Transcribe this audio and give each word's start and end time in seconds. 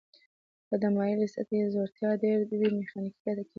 که 0.67 0.75
د 0.81 0.83
مایلې 0.95 1.27
سطحې 1.35 1.59
ځوړتیا 1.73 2.09
ډیر 2.23 2.39
وي 2.59 2.69
میخانیکي 2.79 3.19
ګټه 3.25 3.31
کمیږي. 3.45 3.49